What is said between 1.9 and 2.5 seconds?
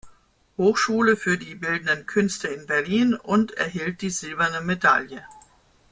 Künste